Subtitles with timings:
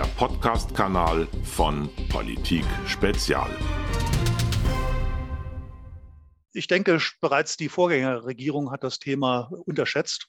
[0.00, 3.50] der Podcast-Kanal von Politik Spezial.
[6.54, 10.28] Ich denke, bereits die Vorgängerregierung hat das Thema unterschätzt.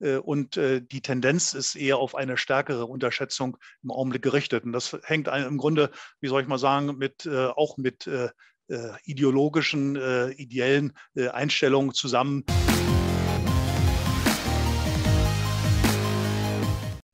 [0.00, 4.64] Äh, und äh, die Tendenz ist eher auf eine stärkere Unterschätzung im Augenblick gerichtet.
[4.64, 5.90] Und das hängt im Grunde,
[6.22, 8.08] wie soll ich mal sagen, mit, äh, auch mit
[9.04, 9.96] ideologischen,
[10.38, 12.44] ideellen Einstellungen zusammen.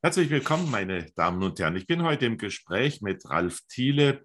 [0.00, 1.74] Herzlich willkommen, meine Damen und Herren.
[1.74, 4.22] Ich bin heute im Gespräch mit Ralf Thiele,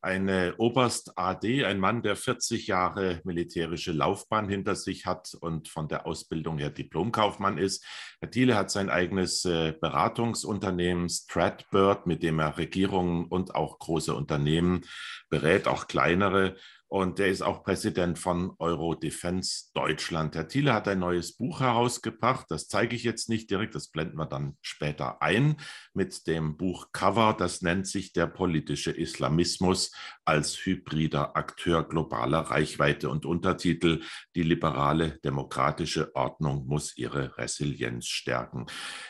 [0.00, 5.88] ein Oberst AD, ein Mann, der 40 Jahre militärische Laufbahn hinter sich hat und von
[5.88, 7.84] der Ausbildung her Diplomkaufmann ist.
[8.20, 14.14] Herr Thiele hat sein eigenes äh, Beratungsunternehmen Stratbird, mit dem er Regierungen und auch große
[14.14, 14.82] Unternehmen
[15.28, 16.54] berät, auch kleinere
[16.88, 20.36] und der ist auch Präsident von Euro Defense Deutschland.
[20.36, 22.46] Herr Thiele hat ein neues Buch herausgebracht.
[22.48, 25.56] Das zeige ich jetzt nicht direkt, das blenden wir dann später ein
[25.94, 27.34] mit dem Buch Cover.
[27.36, 29.90] Das nennt sich der politische Islamismus
[30.24, 34.02] als hybrider Akteur globaler Reichweite und Untertitel
[34.36, 38.66] Die liberale demokratische Ordnung muss ihre Resilienz stärken.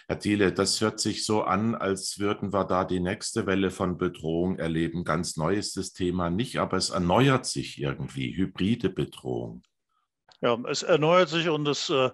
[0.09, 3.99] Herr Thiele, das hört sich so an, als würden wir da die nächste Welle von
[3.99, 5.05] Bedrohung erleben.
[5.05, 9.62] Ganz neu ist das Thema nicht, aber es erneuert sich sich irgendwie, hybride Bedrohung?
[10.41, 12.11] Ja, es erneuert sich und es, äh,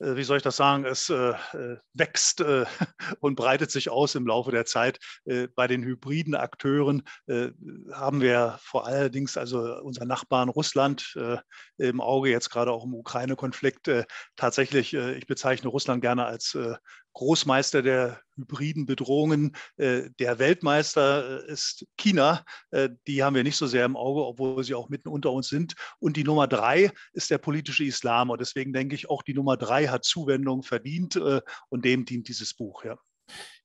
[0.00, 2.64] äh wie soll ich das sagen, es äh, äh wächst äh,
[3.20, 4.98] und breitet sich aus im Laufe der Zeit.
[5.24, 7.02] Äh, bei den hybriden Akteuren
[7.92, 11.16] haben wir vor allerdings also unser Nachbarn Russland
[11.78, 13.90] im Auge, jetzt gerade auch im Ukraine-Konflikt.
[14.36, 16.56] tatsächlich, ich bezeichne Russland gerne als
[17.14, 19.56] Großmeister der hybriden Bedrohungen.
[19.76, 22.44] Äh, der Weltmeister äh, ist China.
[22.70, 25.48] Äh, die haben wir nicht so sehr im Auge, obwohl sie auch mitten unter uns
[25.48, 25.74] sind.
[25.98, 28.30] Und die Nummer drei ist der politische Islam.
[28.30, 31.16] Und deswegen denke ich, auch die Nummer drei hat Zuwendung verdient.
[31.68, 32.84] Und dem dient dieses Buch.
[32.84, 32.98] Ja.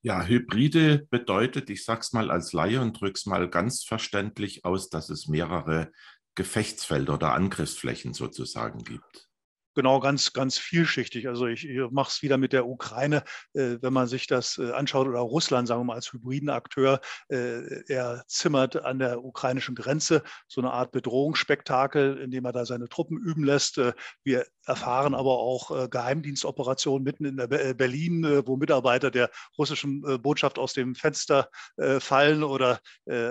[0.02, 4.64] Ja, Hybride bedeutet, ich sage es mal als Laie und drücke es mal ganz verständlich
[4.64, 5.92] aus, dass es mehrere
[6.34, 9.27] Gefechtsfelder oder Angriffsflächen sozusagen gibt.
[9.78, 11.28] Genau, ganz, ganz vielschichtig.
[11.28, 13.22] Also ich, ich mache es wieder mit der Ukraine,
[13.54, 17.00] äh, wenn man sich das äh, anschaut, oder Russland, sagen wir mal, als hybriden Akteur.
[17.28, 22.88] Äh, er zimmert an der ukrainischen Grenze so eine Art Bedrohungsspektakel, indem er da seine
[22.88, 23.78] Truppen üben lässt.
[23.78, 23.92] Äh,
[24.24, 30.02] wir erfahren aber auch äh, Geheimdienstoperationen mitten in der äh, Berlin, wo Mitarbeiter der russischen
[30.20, 31.48] Botschaft aus dem Fenster
[32.00, 32.80] fallen oder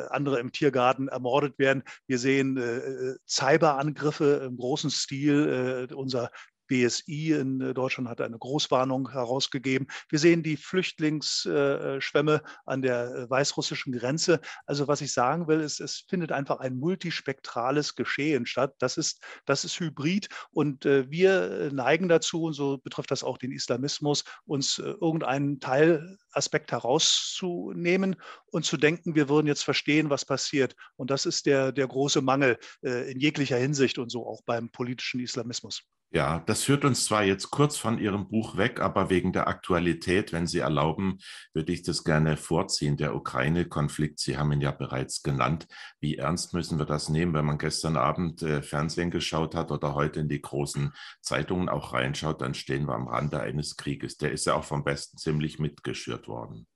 [0.10, 1.84] andere im Tiergarten ermordet werden.
[2.08, 5.88] Wir sehen Cyberangriffe im großen Stil.
[5.94, 6.32] Unser
[6.68, 9.88] BSI in äh, Deutschland hat eine Großwarnung herausgegeben.
[10.10, 14.40] Wir sehen die Flüchtlingsschwämme an der äh, weißrussischen Grenze.
[14.66, 18.76] Also was ich sagen will, ist, es findet einfach ein multispektrales Geschehen statt.
[18.80, 23.38] Das ist, das ist Hybrid und äh, wir neigen dazu, und so betrifft das auch
[23.38, 28.16] den Islamismus, uns irgendeinen Teilaspekt herauszunehmen
[28.48, 30.76] und zu denken, wir würden jetzt verstehen, was passiert.
[30.96, 35.20] Und das ist der, der große Mangel in jeglicher Hinsicht und so auch beim politischen
[35.20, 35.84] Islamismus.
[36.10, 40.32] Ja, das führt uns zwar jetzt kurz von Ihrem Buch weg, aber wegen der Aktualität,
[40.32, 41.18] wenn Sie erlauben,
[41.54, 42.96] würde ich das gerne vorziehen.
[42.96, 45.68] Der Ukraine-Konflikt, Sie haben ihn ja bereits genannt.
[46.00, 49.96] Wie ernst müssen wir das nehmen, wenn man gestern Abend äh, Fernsehen geschaut hat oder
[49.96, 54.16] heute in die großen Zeitungen auch reinschaut, dann stehen wir am Rande eines Krieges.
[54.16, 56.68] Der ist ja auch vom Westen ziemlich mitgeschürt worden.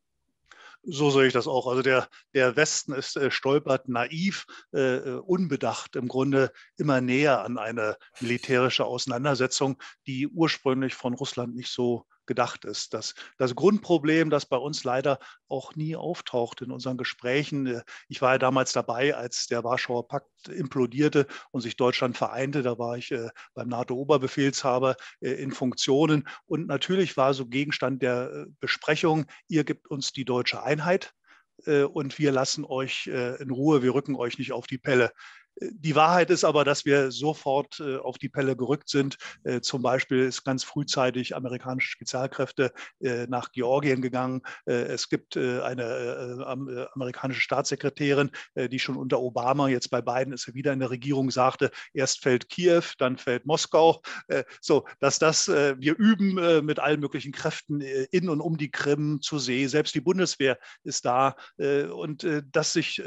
[0.83, 1.67] So sehe ich das auch.
[1.67, 7.43] Also der, der Westen ist äh, stolpert naiv, äh, äh, unbedacht im Grunde immer näher
[7.43, 12.93] an eine militärische Auseinandersetzung, die ursprünglich von Russland nicht so gedacht ist.
[12.93, 15.19] Das, das Grundproblem, das bei uns leider
[15.49, 17.67] auch nie auftaucht in unseren Gesprächen.
[17.67, 22.61] Äh, ich war ja damals dabei, als der Warschauer Pakt implodierte und sich Deutschland vereinte.
[22.63, 26.25] Da war ich äh, beim NATO-Oberbefehlshaber äh, in Funktionen.
[26.45, 31.11] Und natürlich war so Gegenstand der Besprechung, ihr gibt uns die deutsche Einheit
[31.65, 35.11] und wir lassen euch in Ruhe, wir rücken euch nicht auf die Pelle.
[35.61, 39.17] Die Wahrheit ist aber, dass wir sofort äh, auf die Pelle gerückt sind.
[39.43, 44.41] Äh, zum Beispiel ist ganz frühzeitig amerikanische Spezialkräfte äh, nach Georgien gegangen.
[44.65, 50.73] es gibt eine amerikanische Staatssekretärin, die schon unter Obama, jetzt bei Biden ist er wieder
[50.73, 54.01] in der Regierung, sagte, erst fällt Kiew, dann fällt Moskau.
[54.61, 59.39] so, dass das, wir üben mit allen möglichen Kräften in und um die Krim zur
[59.39, 59.67] See.
[59.67, 61.35] Selbst die Bundeswehr ist da.
[61.57, 63.01] und dass sich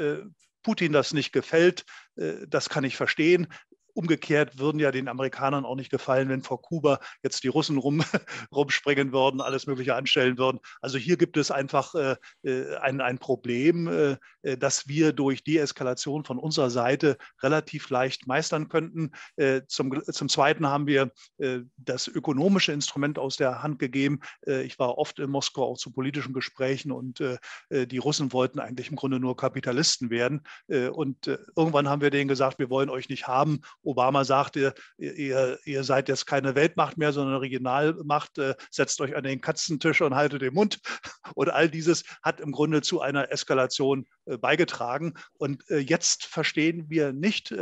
[0.65, 1.85] Putin das nicht gefällt,
[2.17, 3.47] äh, das kann ich verstehen.
[3.95, 8.03] Umgekehrt würden ja den Amerikanern auch nicht gefallen, wenn vor Kuba jetzt die Russen rum,
[8.51, 10.59] rumspringen würden, alles Mögliche anstellen würden.
[10.81, 15.43] Also hier gibt es einfach äh, äh ein, ein Problem, äh, äh, das wir durch
[15.43, 19.11] Deeskalation von unserer Seite relativ leicht meistern könnten.
[19.35, 24.19] Äh, zum, zum Zweiten haben wir äh, das ökonomische Instrument aus der Hand gegeben.
[24.45, 27.23] ich war oft in Moskau auch zu politischen Gesprächen und
[27.71, 30.41] die Russen wollten eigentlich im Grunde nur Kapitalisten werden.
[30.67, 35.83] und irgendwann haben wir denen gesagt, wir wollen euch nicht haben Obama sagte, ihr, ihr
[35.83, 40.41] seid jetzt keine Weltmacht mehr, sondern Regionalmacht, äh, setzt euch an den Katzentisch und haltet
[40.41, 40.79] den Mund.
[41.35, 45.13] Und all dieses hat im Grunde zu einer Eskalation äh, beigetragen.
[45.37, 47.53] Und äh, jetzt verstehen wir nicht,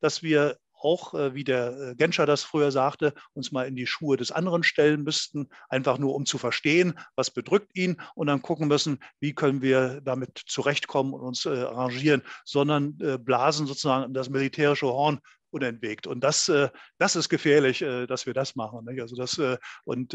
[0.00, 4.30] dass wir auch, wie der Genscher das früher sagte, uns mal in die Schuhe des
[4.30, 8.98] anderen stellen müssten, einfach nur um zu verstehen, was bedrückt ihn und dann gucken müssen,
[9.18, 15.20] wie können wir damit zurechtkommen und uns arrangieren, sondern blasen sozusagen das militärische Horn
[15.54, 16.06] unentwegt.
[16.06, 16.68] Und das, äh,
[16.98, 18.86] das ist gefährlich, äh, dass wir das machen.
[19.00, 20.14] Also das, äh, und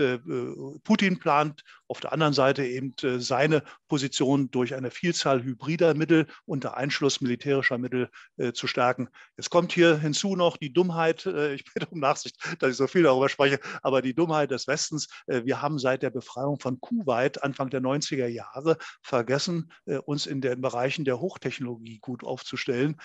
[0.83, 6.75] Putin plant auf der anderen Seite eben seine Position durch eine Vielzahl hybrider Mittel unter
[6.75, 8.09] Einschluss militärischer Mittel
[8.53, 9.09] zu stärken.
[9.37, 13.03] Jetzt kommt hier hinzu noch die Dummheit, ich bitte um Nachsicht, dass ich so viel
[13.03, 15.07] darüber spreche, aber die Dummheit des Westens.
[15.25, 19.71] Wir haben seit der Befreiung von Kuwait Anfang der 90er Jahre vergessen,
[20.05, 22.97] uns in den Bereichen der Hochtechnologie gut aufzustellen.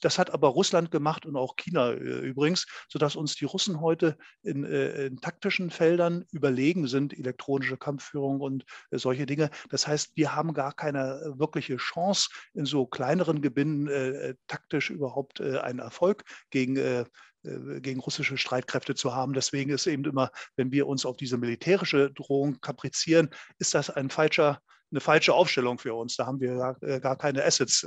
[0.00, 3.80] Das hat aber Russland gemacht und auch auch China äh, übrigens, sodass uns die Russen
[3.80, 9.50] heute in, äh, in, taktischen Feldern überlegen sind, elektronische Kampfführung und äh, solche Dinge.
[9.70, 15.78] Das heißt, wir haben gar keine wirkliche Chance, in so kleineren Gebinden taktisch überhaupt einen
[15.78, 17.06] Erfolg gegen
[17.42, 19.32] gegen russische Streitkräfte zu haben.
[19.32, 24.10] Deswegen ist eben immer, wenn wir uns auf diese militärische Drohung kaprizieren, ist das ein
[24.10, 24.60] falscher
[24.90, 26.16] eine falsche Aufstellung für uns.
[26.16, 27.84] Da haben wir gar, äh, gar keine Assets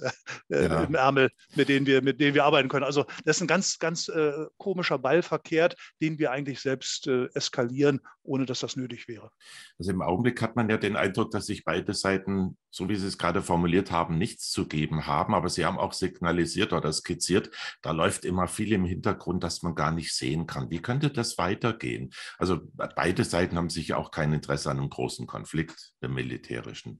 [0.49, 0.83] äh, ja.
[0.83, 2.83] im Ärmel, mit denen, wir, mit denen wir arbeiten können.
[2.83, 7.27] Also das ist ein ganz, ganz äh, komischer Ball verkehrt, den wir eigentlich selbst äh,
[7.33, 9.31] eskalieren, ohne dass das nötig wäre.
[9.77, 13.07] Also im Augenblick hat man ja den Eindruck, dass sich beide Seiten, so wie Sie
[13.07, 15.33] es gerade formuliert haben, nichts zu geben haben.
[15.33, 17.49] Aber Sie haben auch signalisiert oder skizziert,
[17.81, 20.69] da läuft immer viel im Hintergrund, das man gar nicht sehen kann.
[20.69, 22.11] Wie könnte das weitergehen?
[22.37, 22.59] Also
[22.95, 26.98] beide Seiten haben sicher auch kein Interesse an einem großen Konflikt, dem militärischen.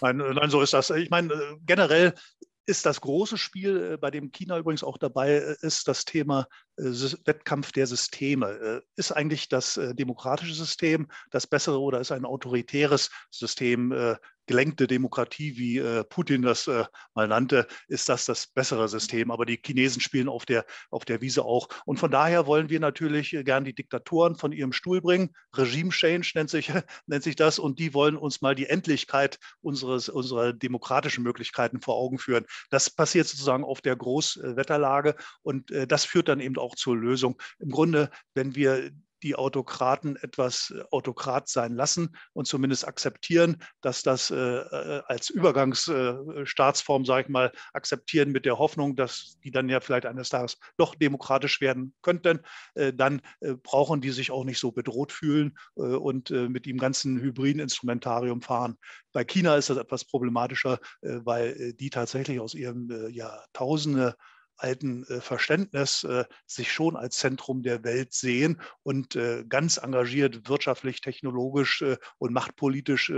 [0.00, 0.90] Nein, äh, nein, so ist das.
[0.90, 2.14] Ich meine, äh, generell
[2.66, 6.46] ist das große Spiel, äh, bei dem China übrigens auch dabei ist, das Thema
[6.76, 8.82] Wettkampf der Systeme.
[8.96, 13.92] Ist eigentlich das demokratische System das bessere oder ist ein autoritäres System
[14.50, 19.30] gelenkte Demokratie, wie äh, Putin das äh, mal nannte, ist das das bessere System.
[19.30, 21.68] Aber die Chinesen spielen auf der, auf der Wiese auch.
[21.86, 25.30] Und von daher wollen wir natürlich äh, gern die Diktatoren von ihrem Stuhl bringen.
[25.54, 26.72] Regime Change nennt sich,
[27.06, 27.60] nennt sich das.
[27.60, 32.44] Und die wollen uns mal die Endlichkeit unseres, unserer demokratischen Möglichkeiten vor Augen führen.
[32.70, 35.14] Das passiert sozusagen auf der Großwetterlage.
[35.42, 37.40] Und äh, das führt dann eben auch zur Lösung.
[37.60, 38.90] Im Grunde, wenn wir
[39.22, 45.30] die Autokraten etwas äh, Autokrat sein lassen und zumindest akzeptieren, dass das äh, äh als
[45.30, 50.58] Übergangsstaatsform, sage ich mal, akzeptieren mit der Hoffnung, dass die dann ja vielleicht eines Tages
[50.76, 52.40] doch demokratisch werden könnten,
[52.94, 53.22] dann
[53.62, 58.76] brauchen die sich auch nicht so bedroht fühlen und mit dem ganzen hybriden Instrumentarium fahren.
[59.12, 64.16] Bei China ist das etwas problematischer, weil die tatsächlich aus ihrem Jahrtausende
[64.62, 70.48] alten äh, Verständnis äh, sich schon als Zentrum der Welt sehen und äh, ganz engagiert
[70.48, 71.84] wirtschaftlich, technologisch
[72.18, 73.12] und machtpolitisch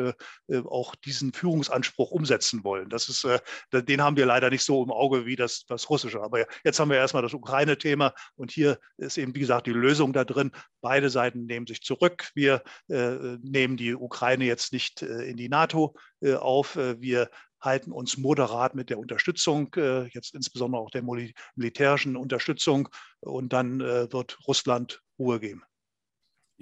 [0.65, 2.89] auch diesen Führungsanspruch umsetzen wollen.
[2.89, 3.27] Das ist,
[3.73, 6.23] den haben wir leider nicht so im Auge wie das, das Russische.
[6.23, 10.12] Aber jetzt haben wir erstmal das Ukraine-Thema und hier ist eben, wie gesagt, die Lösung
[10.12, 10.53] da drin.
[10.81, 12.31] Beide Seiten nehmen sich zurück.
[12.35, 16.77] Wir nehmen die Ukraine jetzt nicht in die NATO auf.
[16.77, 17.31] Wir
[17.63, 21.05] halten uns moderat mit der Unterstützung, äh, jetzt insbesondere auch der
[21.55, 22.89] militärischen Unterstützung.
[23.21, 25.63] Und dann äh, wird Russland Ruhe geben.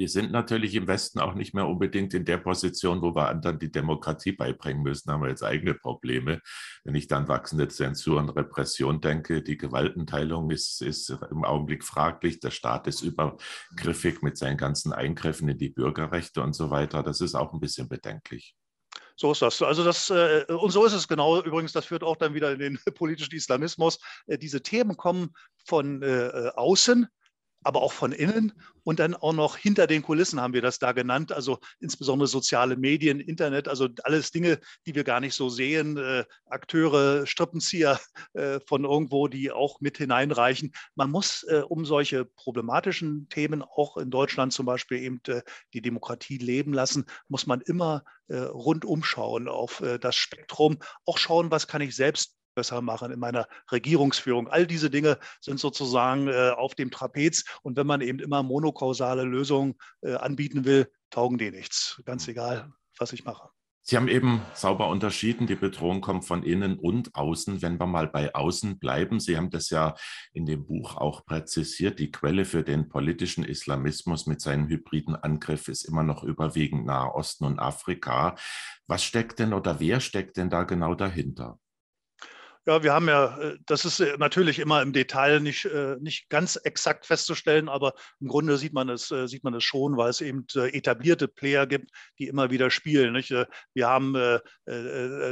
[0.01, 3.59] Wir sind natürlich im Westen auch nicht mehr unbedingt in der Position, wo wir anderen
[3.59, 6.41] die Demokratie beibringen müssen, da haben wir jetzt eigene Probleme.
[6.85, 12.41] Wenn ich dann wachsende Zensur und Repression denke, die Gewaltenteilung ist, ist im Augenblick fraglich,
[12.41, 17.03] der Staat ist übergriffig mit seinen ganzen Eingriffen in die Bürgerrechte und so weiter.
[17.03, 18.57] Das ist auch ein bisschen bedenklich.
[19.21, 19.61] So ist das.
[19.61, 21.43] Also das, äh, und so ist es genau.
[21.43, 23.99] Übrigens, das führt auch dann wieder in den politischen Islamismus.
[24.27, 25.35] Äh, diese Themen kommen
[25.67, 27.07] von äh, außen,
[27.63, 28.53] aber auch von innen.
[28.83, 32.77] Und dann auch noch hinter den Kulissen haben wir das da genannt, also insbesondere soziale
[32.77, 38.01] Medien, Internet, also alles Dinge, die wir gar nicht so sehen, äh, Akteure, Strippenzieher
[38.33, 40.73] äh, von irgendwo, die auch mit hineinreichen.
[40.95, 45.43] Man muss, äh, um solche problematischen Themen auch in Deutschland zum Beispiel eben äh,
[45.75, 51.19] die Demokratie leben lassen, muss man immer äh, rundum schauen auf äh, das Spektrum, auch
[51.19, 54.49] schauen, was kann ich selbst besser machen, in meiner Regierungsführung.
[54.49, 57.45] All diese Dinge sind sozusagen äh, auf dem Trapez.
[57.63, 62.03] Und wenn man eben immer monokausale Lösungen äh, anbieten will, taugen die nichts.
[62.05, 63.49] Ganz egal, was ich mache.
[63.83, 67.63] Sie haben eben sauber unterschieden, die Bedrohung kommt von innen und außen.
[67.63, 69.95] Wenn wir mal bei außen bleiben, Sie haben das ja
[70.35, 75.69] in dem Buch auch präzisiert, die Quelle für den politischen Islamismus mit seinem hybriden Angriff
[75.69, 78.37] ist immer noch überwiegend Nahe Osten und Afrika.
[78.87, 81.59] Was steckt denn oder wer steckt denn da genau dahinter?
[82.67, 86.29] Ja, wir haben ja, äh, das ist äh, natürlich immer im Detail nicht, äh, nicht
[86.29, 90.21] ganz exakt festzustellen, aber im Grunde sieht man es, sieht man es schon, weil es
[90.21, 93.15] eben etablierte Player gibt, die immer wieder spielen.
[93.15, 93.31] Nicht?
[93.75, 94.15] Wir haben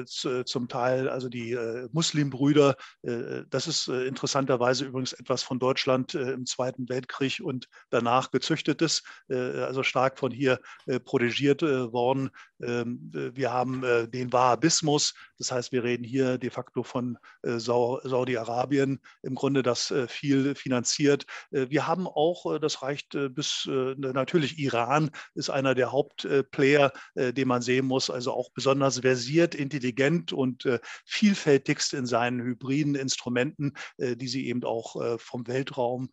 [0.07, 1.57] zum Teil also die
[1.93, 9.83] Muslimbrüder, das ist interessanterweise übrigens etwas von Deutschland im Zweiten Weltkrieg und danach gezüchtetes, also
[9.83, 10.61] stark von hier
[11.05, 12.31] protegiert worden.
[12.63, 19.01] Ähm, wir haben den Wahhabismus, das heißt, wir reden hier de facto von äh, Saudi-Arabien
[19.23, 21.27] im Grunde das äh, viel finanziert.
[21.51, 27.63] Äh, wir haben auch, das reicht bis natürlich Iran ist einer der Hauptplayer, den man
[27.63, 30.69] sehen muss, also auch besonders versiert, intelligent und
[31.05, 36.11] vielfältigst in seinen hybriden Instrumenten, die sie eben auch vom Weltraum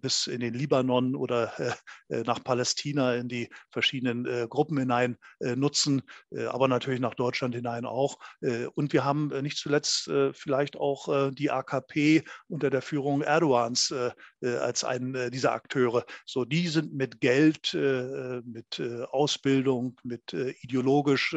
[0.00, 1.52] bis in den Libanon oder
[2.08, 6.02] nach Palästina in die verschiedenen Gruppen hinein nutzen,
[6.48, 8.18] aber natürlich nach Deutschland hinein auch.
[8.74, 10.10] Und wir haben nicht zuletzt
[10.48, 13.92] vielleicht auch die AKP unter der Führung Erdogans
[14.40, 16.06] als einen dieser Akteure.
[16.24, 21.36] So, die sind mit Geld, mit Ausbildung, mit ideologisch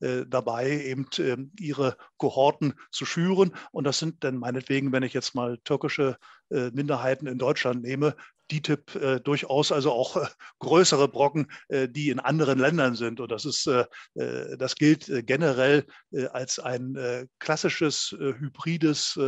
[0.00, 3.54] dabei, eben ähm, ihre Kohorten zu schüren.
[3.70, 6.16] Und das sind dann meinetwegen, wenn ich jetzt mal türkische
[6.50, 8.16] Minderheiten in Deutschland nehme,
[8.50, 10.26] DTIP äh, durchaus also auch äh,
[10.58, 13.20] größere Brocken, äh, die in anderen Ländern sind.
[13.20, 15.84] Und das ist, äh, äh das gilt äh, generell
[16.32, 19.18] als ein klassisches hybrides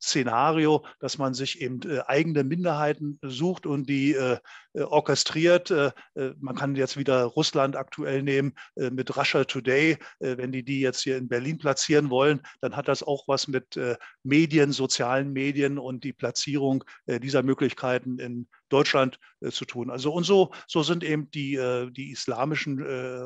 [0.00, 4.16] Szenario, dass man sich eben eigene Minderheiten sucht und die
[4.74, 5.72] orchestriert.
[6.14, 9.98] Man kann jetzt wieder Russland aktuell nehmen mit Russia Today.
[10.18, 13.78] wenn die die jetzt hier in Berlin platzieren wollen, dann hat das auch was mit
[14.22, 19.18] Medien, sozialen Medien und die Platzierung dieser Möglichkeiten in Deutschland
[19.50, 19.90] zu tun.
[19.90, 21.58] Also und so, so sind eben die,
[21.90, 22.80] die islamischen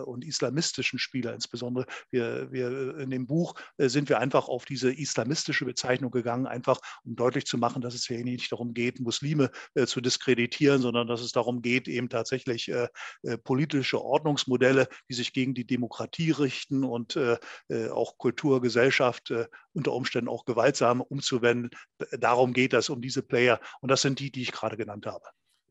[0.05, 1.87] und islamistischen Spieler insbesondere.
[2.11, 7.17] Wir, wir in dem Buch sind wir einfach auf diese islamistische Bezeichnung gegangen, einfach um
[7.17, 11.21] deutlich zu machen, dass es hier nicht darum geht, Muslime äh, zu diskreditieren, sondern dass
[11.21, 12.89] es darum geht, eben tatsächlich äh,
[13.23, 17.39] äh, politische Ordnungsmodelle, die sich gegen die Demokratie richten und äh,
[17.69, 21.71] äh, auch Kultur, Gesellschaft äh, unter Umständen auch gewaltsam umzuwenden.
[22.13, 23.61] Darum geht es, um diese Player.
[23.81, 25.25] Und das sind die, die ich gerade genannt habe.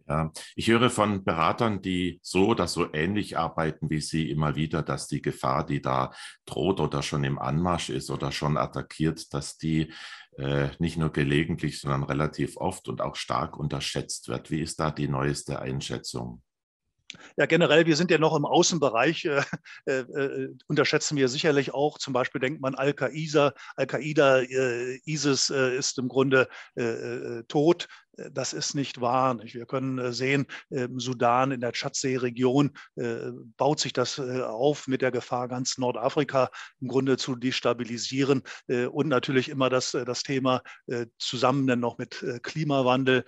[0.07, 4.83] Ja, ich höre von Beratern, die so oder so ähnlich arbeiten wie Sie immer wieder,
[4.83, 6.12] dass die Gefahr, die da
[6.45, 9.91] droht oder schon im Anmarsch ist oder schon attackiert, dass die
[10.38, 14.51] äh, nicht nur gelegentlich, sondern relativ oft und auch stark unterschätzt wird.
[14.51, 16.43] Wie ist da die neueste Einschätzung?
[17.38, 19.43] Ja, generell, wir sind ja noch im Außenbereich, äh,
[19.85, 21.97] äh, äh unterschätzen wir sicherlich auch.
[21.97, 27.88] Zum Beispiel denkt man Al-Qaida, Al-Qaida, äh, ISIS äh, ist im Grunde äh, tot.
[28.31, 29.38] Das ist nicht wahr.
[29.43, 34.88] Wir können äh, sehen, im Sudan, in der Tschadsee-Region äh, baut sich das äh, auf
[34.88, 38.43] mit der Gefahr, ganz Nordafrika im Grunde zu destabilisieren.
[38.91, 40.62] Und natürlich immer das, das Thema
[41.17, 43.24] zusammen dann noch mit Klimawandel,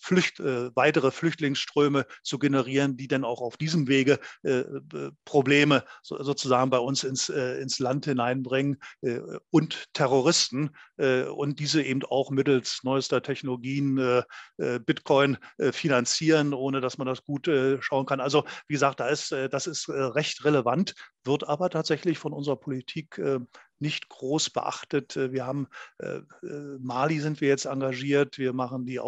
[0.00, 4.18] Flücht, weitere Flüchtlingsströme zu generieren, die dann auch auf diesem Wege
[5.24, 8.78] Probleme sozusagen bei uns ins, ins Land hineinbringen
[9.50, 14.22] und Terroristen und diese eben auch mittels neuester Technologien äh,
[14.56, 18.20] Bitcoin äh, finanzieren, ohne dass man das gut äh, schauen kann.
[18.20, 23.20] Also wie gesagt, da ist, das ist recht relevant, wird aber tatsächlich von unserer Politik
[23.78, 25.16] nicht groß beachtet.
[25.16, 25.66] Wir haben
[26.78, 29.00] Mali sind wir jetzt engagiert, wir machen die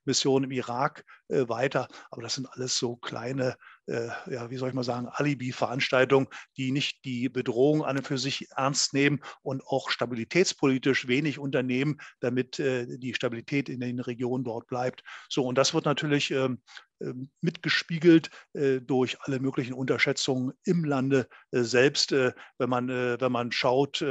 [0.00, 3.56] Ausbildungsmission im Irak weiter, aber das sind alles so kleine
[3.90, 8.18] äh, ja, wie soll ich mal sagen, Alibi-Veranstaltungen, die nicht die Bedrohung an und für
[8.18, 14.44] sich ernst nehmen und auch stabilitätspolitisch wenig unternehmen, damit äh, die Stabilität in den Regionen
[14.44, 15.02] dort bleibt.
[15.28, 16.62] So, und das wird natürlich ähm,
[17.02, 22.12] ähm, mitgespiegelt äh, durch alle möglichen Unterschätzungen im Lande äh, selbst.
[22.12, 24.04] Äh, wenn, man, wenn man schaut,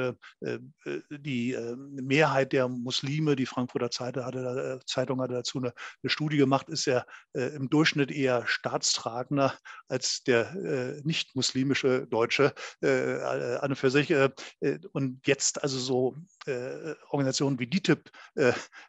[1.12, 1.58] die
[1.92, 6.86] Mehrheit der Muslime, die Frankfurter Zeitung hatte, Zeitung hatte dazu eine, eine Studie gemacht, ist
[6.86, 9.54] ja im Durchschnitt eher staatstragender
[9.88, 10.54] als der
[11.04, 14.14] nicht muslimische Deutsche an und für sich.
[14.92, 16.16] Und jetzt also so
[17.10, 18.10] Organisationen wie DITIB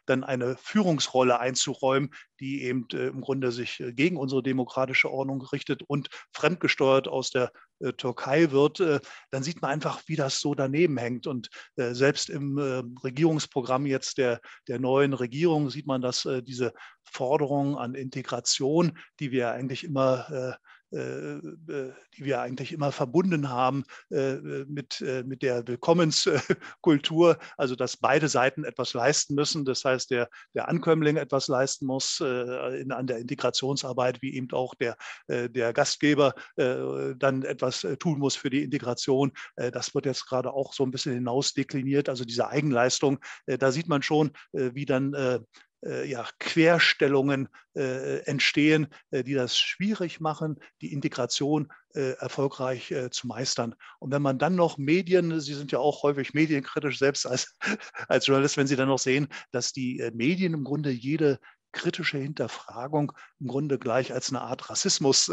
[0.05, 6.09] dann eine Führungsrolle einzuräumen, die eben im Grunde sich gegen unsere demokratische Ordnung richtet und
[6.33, 7.51] fremdgesteuert aus der
[7.97, 11.27] Türkei wird, dann sieht man einfach, wie das so daneben hängt.
[11.27, 12.57] Und selbst im
[13.03, 19.51] Regierungsprogramm jetzt der, der neuen Regierung sieht man, dass diese Forderungen an Integration, die wir
[19.51, 20.53] eigentlich immer äh, äh,
[20.91, 24.35] die wir eigentlich immer verbunden haben äh,
[24.67, 29.65] mit, mit der Willkommenskultur, also dass beide Seiten etwas leisten müssen.
[29.65, 34.75] Das heißt, der, der Ankömmling etwas leisten muss in, an der Integrationsarbeit, wie eben auch
[34.75, 34.97] der,
[35.29, 39.31] der Gastgeber dann etwas tun muss für die Integration.
[39.55, 43.19] Das wird jetzt gerade auch so ein bisschen hinaus dekliniert, also diese Eigenleistung.
[43.45, 45.39] Da sieht man schon, wie dann äh,
[45.83, 53.27] ja, Querstellungen äh, entstehen, äh, die das schwierig machen, die Integration äh, erfolgreich äh, zu
[53.27, 53.75] meistern.
[53.99, 57.55] Und wenn man dann noch Medien, Sie sind ja auch häufig medienkritisch selbst als,
[58.07, 61.39] als Journalist, wenn Sie dann noch sehen, dass die äh, Medien im Grunde jede
[61.71, 65.31] kritische Hinterfragung im Grunde gleich als eine Art Rassismus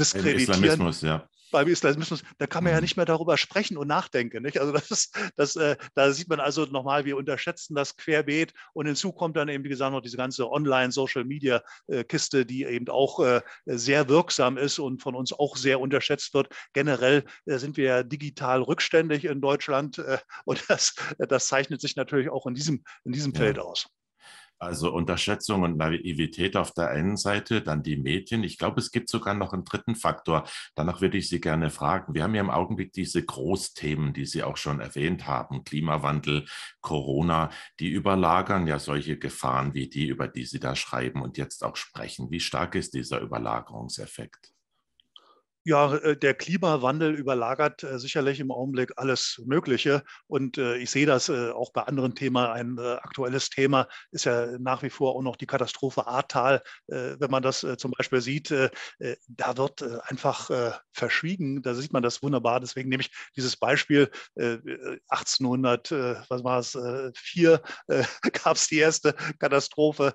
[0.00, 0.64] diskreditieren.
[0.64, 2.84] Islamismus, ja beim Islamismus, da kann man ja mhm.
[2.84, 4.42] nicht mehr darüber sprechen und nachdenken.
[4.42, 4.58] Nicht?
[4.58, 8.86] Also das ist, das, äh, da sieht man also nochmal, wir unterschätzen das querbeet und
[8.86, 14.08] hinzu kommt dann eben, wie gesagt, noch diese ganze Online-Social-Media-Kiste, die eben auch äh, sehr
[14.08, 16.48] wirksam ist und von uns auch sehr unterschätzt wird.
[16.72, 21.96] Generell äh, sind wir ja digital rückständig in Deutschland äh, und das, das zeichnet sich
[21.96, 23.40] natürlich auch in diesem, in diesem ja.
[23.40, 23.88] Feld aus.
[24.60, 28.42] Also Unterschätzung und Naivität auf der einen Seite, dann die Medien.
[28.42, 30.48] Ich glaube, es gibt sogar noch einen dritten Faktor.
[30.74, 32.14] Danach würde ich Sie gerne fragen.
[32.14, 36.44] Wir haben ja im Augenblick diese Großthemen, die Sie auch schon erwähnt haben, Klimawandel,
[36.80, 41.62] Corona, die überlagern ja solche Gefahren wie die, über die Sie da schreiben und jetzt
[41.62, 42.30] auch sprechen.
[42.30, 44.52] Wie stark ist dieser Überlagerungseffekt?
[45.68, 50.02] Ja, äh, der Klimawandel überlagert äh, sicherlich im Augenblick alles Mögliche.
[50.26, 52.38] Und äh, ich sehe das auch bei anderen Themen.
[52.38, 56.62] Ein aktuelles Thema ist ja nach wie vor auch noch die Katastrophe Ahrtal.
[56.86, 60.50] Wenn man das zum Beispiel sieht, da wird einfach
[60.92, 61.60] verschwiegen.
[61.62, 62.60] Da sieht man das wunderbar.
[62.60, 64.10] Deswegen nehme ich dieses Beispiel
[65.08, 66.78] 1800, was war es,
[67.14, 67.60] 4
[68.42, 70.14] gab es die erste Katastrophe,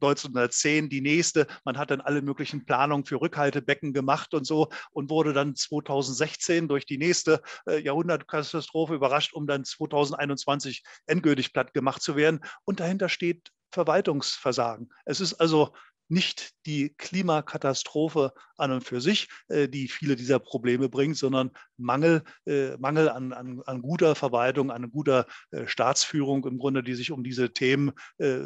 [0.00, 1.46] 1910 die nächste.
[1.64, 6.68] Man hat dann alle möglichen Planungen für Rückhaltebecken gemacht und so und wurde dann 2016
[6.68, 12.40] durch die nächste äh, Jahrhundertkatastrophe überrascht, um dann 2021 endgültig platt gemacht zu werden.
[12.64, 14.92] Und dahinter steht Verwaltungsversagen.
[15.04, 15.72] Es ist also
[16.12, 22.22] nicht die Klimakatastrophe an und für sich, äh, die viele dieser Probleme bringt, sondern Mangel,
[22.46, 27.10] äh, Mangel an, an, an guter Verwaltung, an guter äh, Staatsführung im Grunde, die sich
[27.10, 27.92] um diese Themen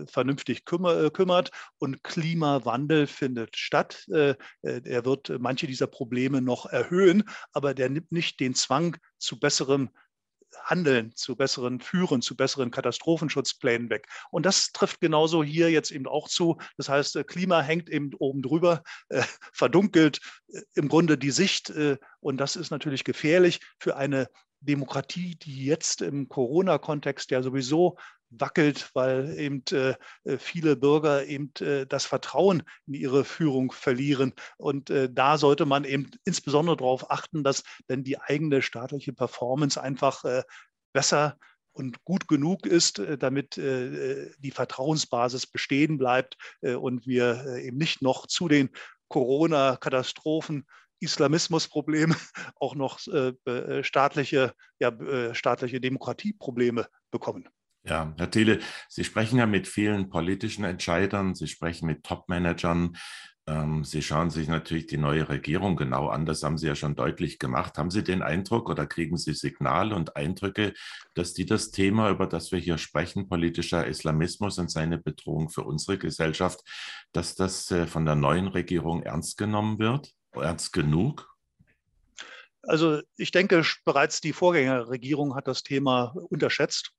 [0.06, 1.50] vernünftig kümmer, kümmert.
[1.78, 4.06] Und Klimawandel findet statt.
[4.08, 4.36] er
[5.04, 9.90] wird manche dieser Probleme noch erhöhen, aber der nimmt nicht den Zwang zu besserem
[10.64, 14.06] Handeln, zu besseren Führen, zu besseren Katastrophenschutzplänen weg.
[14.30, 16.58] Und das trifft genauso hier jetzt eben auch zu.
[16.76, 21.70] Das heißt, äh, Klima hängt eben oben drüber, äh, verdunkelt äh, im Grunde die Sicht.
[21.70, 24.28] Äh, und das ist natürlich gefährlich für eine
[24.60, 27.96] Demokratie, die jetzt im Corona-Kontext ja sowieso
[28.30, 34.32] wackelt, weil eben äh, äh, viele Bürger eben äh, das Vertrauen in ihre Führung verlieren.
[34.58, 40.24] Und da sollte man eben insbesondere darauf achten, dass denn die eigene staatliche Performance einfach
[40.92, 41.36] besser
[41.72, 48.48] und gut genug ist, damit die Vertrauensbasis bestehen bleibt und wir eben nicht noch zu
[48.48, 48.70] den
[49.08, 50.66] Corona-Katastrophen
[51.00, 52.16] Islamismusprobleme
[52.60, 52.98] auch noch
[53.82, 57.48] staatliche, ja, staatliche Demokratieprobleme bekommen.
[57.88, 62.96] Ja, Herr Thiele, Sie sprechen ja mit vielen politischen Entscheidern, Sie sprechen mit Top-Managern.
[63.46, 66.96] Ähm, Sie schauen sich natürlich die neue Regierung genau an, das haben Sie ja schon
[66.96, 67.78] deutlich gemacht.
[67.78, 70.74] Haben Sie den Eindruck oder kriegen Sie Signale und Eindrücke,
[71.14, 75.62] dass die das Thema, über das wir hier sprechen, politischer Islamismus und seine Bedrohung für
[75.62, 76.60] unsere Gesellschaft,
[77.12, 80.12] dass das äh, von der neuen Regierung ernst genommen wird?
[80.32, 81.32] Ernst genug?
[82.62, 86.95] Also ich denke, bereits die Vorgängerregierung hat das Thema unterschätzt.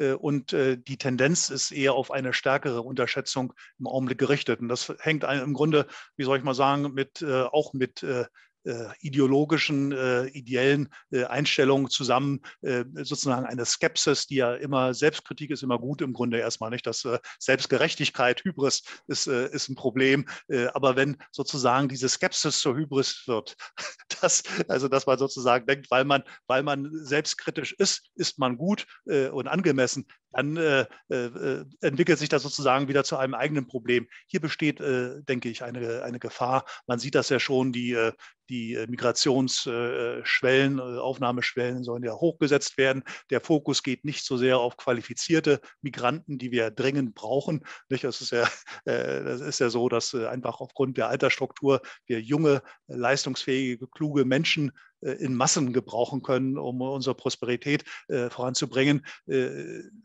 [0.00, 4.60] Äh, und äh, die Tendenz ist eher auf eine stärkere Unterschätzung im Augenblick gerichtet.
[4.60, 5.86] Und das hängt im Grunde,
[6.16, 8.04] wie soll ich mal sagen, mit, äh, auch mit
[9.00, 15.62] ideologischen, äh, ideellen äh, Einstellungen zusammen, äh, sozusagen eine Skepsis, die ja immer, Selbstkritik ist
[15.62, 20.26] immer gut im Grunde erstmal nicht, dass äh, Selbstgerechtigkeit, Hybris ist, äh, ist ein Problem,
[20.74, 23.56] aber wenn sozusagen diese Skepsis zur Hybris wird,
[24.20, 28.86] dass, also dass man sozusagen denkt, weil man, weil man selbstkritisch ist, ist man gut
[29.04, 34.08] und angemessen, dann äh, äh, entwickelt sich das sozusagen wieder zu einem eigenen Problem.
[34.26, 36.64] Hier besteht, äh, denke ich, eine, eine Gefahr.
[36.86, 37.96] Man sieht das ja schon, die,
[38.50, 43.04] die Migrationsschwellen, Aufnahmeschwellen sollen ja hochgesetzt werden.
[43.30, 47.64] Der Fokus geht nicht so sehr auf qualifizierte Migranten, die wir dringend brauchen.
[47.88, 48.46] Das ist ja,
[48.84, 55.34] das ist ja so, dass einfach aufgrund der Altersstruktur wir junge, leistungsfähige, kluge Menschen in
[55.34, 57.84] Massen gebrauchen können, um unsere Prosperität
[58.28, 59.06] voranzubringen.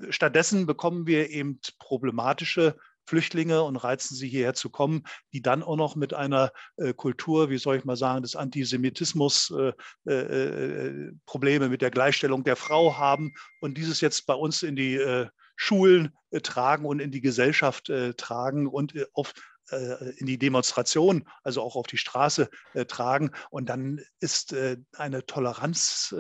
[0.10, 5.76] Stattdessen bekommen wir eben problematische Flüchtlinge und reizen sie hierher zu kommen, die dann auch
[5.76, 9.74] noch mit einer äh, Kultur, wie soll ich mal sagen, des Antisemitismus äh,
[10.08, 14.76] äh, äh Probleme mit der Gleichstellung der Frau haben und dieses jetzt bei uns in
[14.76, 19.34] die äh, Schulen äh, tragen und in die Gesellschaft tragen und auf
[19.72, 22.52] in die Demonstration, also auch auf die Straße
[22.88, 23.32] tragen.
[23.50, 24.56] Und dann ist
[24.96, 26.14] eine Toleranz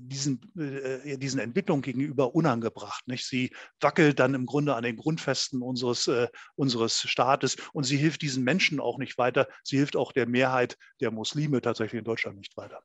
[0.00, 3.06] diesen, äh, diesen Entwicklungen gegenüber unangebracht.
[3.06, 3.26] Nicht?
[3.26, 3.50] Sie
[3.80, 8.44] wackelt dann im Grunde an den Grundfesten unseres, äh, unseres Staates und sie hilft diesen
[8.44, 9.46] Menschen auch nicht weiter.
[9.62, 12.80] Sie hilft auch der Mehrheit der Muslime tatsächlich in Deutschland nicht weiter.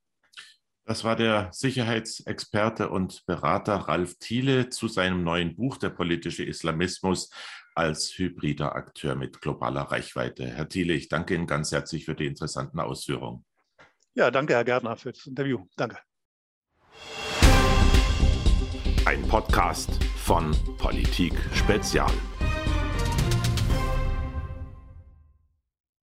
[0.85, 7.29] Das war der Sicherheitsexperte und Berater Ralf Thiele zu seinem neuen Buch Der politische Islamismus
[7.73, 10.45] als hybrider Akteur mit globaler Reichweite.
[10.45, 13.45] Herr Thiele, ich danke Ihnen ganz herzlich für die interessanten Ausführungen.
[14.13, 15.65] Ja, danke, Herr Gärtner, für das Interview.
[15.77, 15.97] Danke.
[19.05, 22.11] Ein Podcast von Politik Spezial.